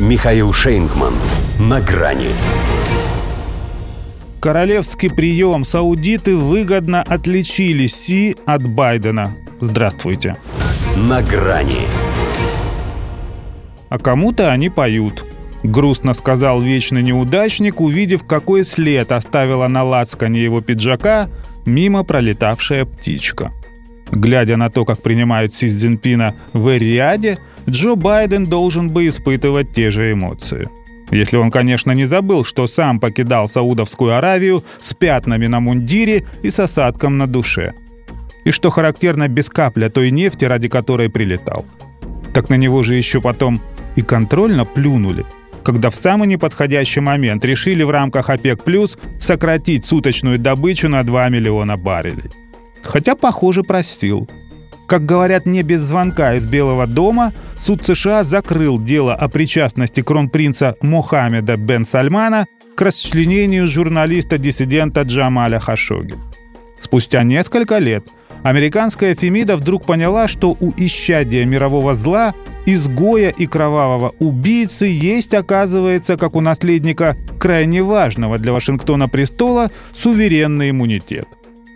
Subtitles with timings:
[0.00, 1.14] Михаил Шейнгман.
[1.60, 2.30] На грани.
[4.40, 5.62] Королевский прием.
[5.62, 9.36] Саудиты выгодно отличили Си от Байдена.
[9.60, 10.36] Здравствуйте.
[10.96, 11.86] На грани.
[13.88, 15.24] А кому-то они поют.
[15.62, 21.28] Грустно сказал вечный неудачник, увидев, какой след оставила на лацкане его пиджака
[21.66, 23.52] мимо пролетавшая птичка.
[24.10, 29.90] Глядя на то, как принимают Си Цзиньпина в Эриаде, Джо Байден должен бы испытывать те
[29.90, 30.68] же эмоции.
[31.10, 36.50] Если он, конечно, не забыл, что сам покидал Саудовскую Аравию с пятнами на мундире и
[36.50, 37.74] с осадком на душе.
[38.44, 41.64] И что характерно без капля той нефти, ради которой прилетал.
[42.32, 43.60] Так на него же еще потом
[43.96, 45.24] и контрольно плюнули–
[45.64, 48.60] когда в самый неподходящий момент решили в рамках ОПЕК+,
[49.18, 52.30] сократить суточную добычу на 2 миллиона баррелей.
[52.82, 54.28] Хотя, похоже, простил.
[54.86, 60.76] Как говорят не без звонка из Белого дома, суд США закрыл дело о причастности кронпринца
[60.82, 66.16] Мохаммеда бен Сальмана к расчленению журналиста-диссидента Джамаля Хашоги.
[66.80, 68.04] Спустя несколько лет
[68.42, 72.34] американская Фемида вдруг поняла, что у исчадия мирового зла
[72.66, 80.70] изгоя и кровавого убийцы есть, оказывается, как у наследника крайне важного для Вашингтона престола, суверенный
[80.70, 81.26] иммунитет.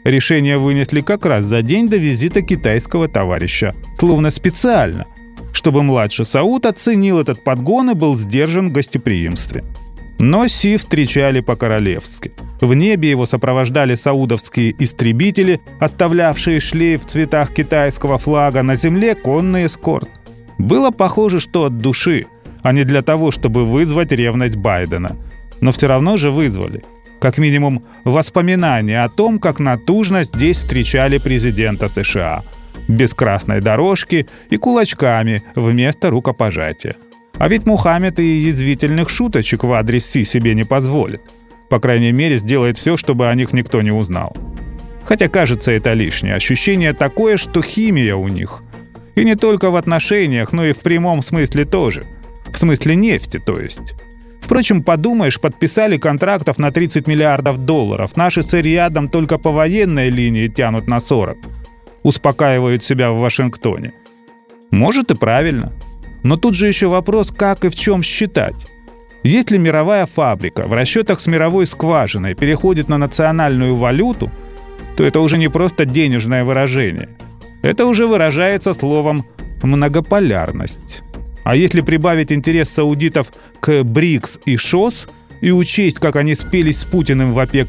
[0.08, 5.04] Решение вынесли как раз за день до визита китайского товарища, словно специально,
[5.52, 9.64] чтобы младший Сауд оценил этот подгон и был сдержан в гостеприимстве.
[10.18, 12.32] Но Си встречали по-королевски.
[12.62, 19.66] В небе его сопровождали саудовские истребители, оставлявшие шлейф в цветах китайского флага, на земле конный
[19.66, 20.08] эскорт.
[20.56, 22.24] Было похоже, что от души,
[22.62, 25.18] а не для того, чтобы вызвать ревность Байдена.
[25.60, 26.82] Но все равно же вызвали.
[27.20, 32.42] Как минимум, воспоминания о том, как натужно здесь встречали президента США.
[32.86, 36.94] Без красной дорожки и кулачками вместо рукопожатия.
[37.38, 41.20] А ведь Мухаммед и язвительных шуточек в адрес Си себе не позволит.
[41.68, 44.34] По крайней мере, сделает все, чтобы о них никто не узнал.
[45.04, 46.34] Хотя кажется это лишнее.
[46.34, 48.62] Ощущение такое, что химия у них
[49.18, 52.04] и не только в отношениях, но и в прямом смысле тоже.
[52.46, 53.94] В смысле нефти, то есть.
[54.48, 58.16] Впрочем, подумаешь, подписали контрактов на 30 миллиардов долларов.
[58.16, 61.36] Наши с Эриадом только по военной линии тянут на 40.
[62.02, 63.92] Успокаивают себя в Вашингтоне.
[64.70, 65.74] Может и правильно.
[66.22, 68.56] Но тут же еще вопрос, как и в чем считать.
[69.22, 74.32] Если мировая фабрика в расчетах с мировой скважиной переходит на национальную валюту,
[74.96, 77.10] то это уже не просто денежное выражение–
[77.62, 79.26] это уже выражается словом
[79.62, 81.02] «многополярность».
[81.44, 83.32] А если прибавить интерес саудитов
[83.68, 85.08] БРИКС и ШОС
[85.40, 87.68] и учесть, как они спелись с Путиным в ОПЕК+,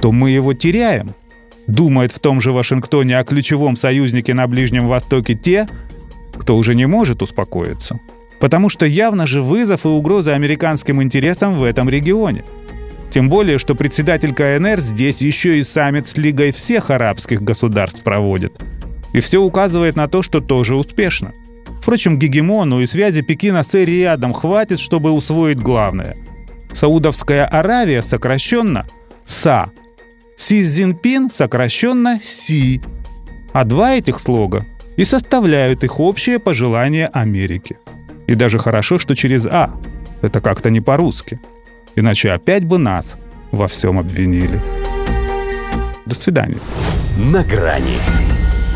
[0.00, 1.14] то мы его теряем.
[1.66, 5.68] Думают в том же Вашингтоне о ключевом союзнике на Ближнем Востоке те,
[6.38, 7.98] кто уже не может успокоиться.
[8.38, 12.44] Потому что явно же вызов и угроза американским интересам в этом регионе–
[13.16, 18.60] тем более, что председатель КНР здесь еще и саммит с Лигой всех арабских государств проводит.
[19.14, 21.32] И все указывает на то, что тоже успешно.
[21.86, 26.16] Впрочем, гегемону и связи Пекина с рядом хватит, чтобы усвоить главное.
[26.74, 28.86] Саудовская Аравия сокращенно
[29.24, 29.70] СА.
[30.36, 32.82] Си Цзиньпин сокращенно Си.
[33.52, 37.78] А два этих слога и составляют их общее пожелание Америки.
[38.26, 39.70] И даже хорошо, что через А.
[40.22, 41.38] Это как-то не по-русски.
[41.94, 43.14] Иначе опять бы нас
[43.52, 44.60] во всем обвинили.
[46.04, 46.58] До свидания.
[47.16, 47.98] На грани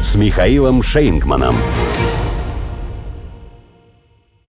[0.01, 1.57] с Михаилом Шейнгманом.